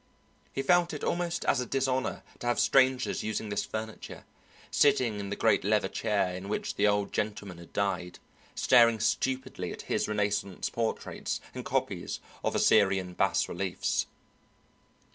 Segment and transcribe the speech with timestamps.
[0.51, 4.25] He felt it almost as a dishonour to have strangers using this furniture,
[4.71, 8.17] sitting in the great leather chair in which the Old Gentleman had died,
[8.55, 14.07] staring stupidly at his Renaissance portraits and copies of Assyrian bas reliefs.